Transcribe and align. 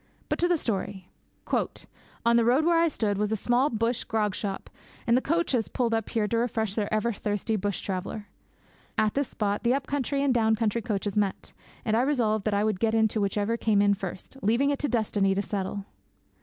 But 0.29 0.39
to 0.39 0.47
the 0.47 0.57
story. 0.57 1.11
'On 2.25 2.35
the 2.35 2.43
road 2.43 2.65
where 2.65 2.79
I 2.79 2.87
stood 2.87 3.19
was 3.19 3.31
a 3.31 3.35
small 3.35 3.69
bush 3.69 4.03
grog 4.03 4.33
shop, 4.33 4.67
and 5.05 5.15
the 5.15 5.21
coaches 5.21 5.67
pulled 5.67 5.93
up 5.93 6.09
here 6.09 6.27
to 6.27 6.37
refresh 6.37 6.73
the 6.73 6.91
ever 6.91 7.13
thirsty 7.13 7.55
bush 7.55 7.81
traveller. 7.81 8.25
At 8.97 9.13
this 9.13 9.27
spot 9.27 9.61
the 9.61 9.75
up 9.75 9.85
country 9.85 10.23
and 10.23 10.33
down 10.33 10.55
country 10.55 10.81
coaches 10.81 11.15
met, 11.15 11.53
and 11.85 11.95
I 11.95 12.01
resolved 12.01 12.45
that 12.45 12.53
I 12.55 12.63
would 12.63 12.79
get 12.79 12.95
into 12.95 13.21
whichever 13.21 13.57
came 13.57 13.79
in 13.79 13.93
first, 13.93 14.37
leaving 14.41 14.71
it 14.71 14.79
to 14.79 14.89
destiny 14.89 15.35
to 15.35 15.41
settle. 15.43 15.85